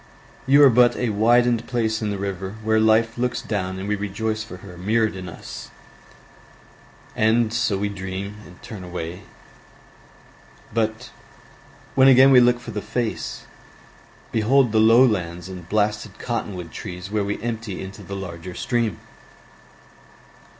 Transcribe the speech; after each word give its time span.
You 0.47 0.63
are 0.63 0.71
but 0.71 0.95
a 0.95 1.09
widened 1.11 1.67
place 1.67 2.01
in 2.01 2.09
the 2.09 2.17
river 2.17 2.55
Where 2.63 2.79
Life 2.79 3.19
looks 3.19 3.39
down 3.39 3.77
and 3.77 3.87
we 3.87 3.95
rejoice 3.95 4.43
for 4.43 4.57
her 4.65 4.75
Mirrored 4.75 5.15
in 5.15 5.29
us, 5.29 5.69
and 7.15 7.53
so 7.53 7.77
we 7.77 7.87
dream 7.87 8.37
And 8.47 8.59
turn 8.63 8.83
away, 8.83 9.21
but 10.73 11.11
when 11.93 12.07
again 12.07 12.31
We 12.31 12.39
look 12.39 12.59
for 12.59 12.71
the 12.71 12.81
face, 12.81 13.45
behold 14.31 14.71
the 14.71 14.79
low 14.79 15.05
lands 15.05 15.47
And 15.49 15.69
blasted 15.69 16.17
cotton 16.17 16.55
wood 16.55 16.71
trees 16.71 17.11
where 17.11 17.23
we 17.23 17.39
empty 17.39 17.79
Into 17.79 18.01
the 18.01 18.15
larger 18.15 18.55
stream! 18.55 18.97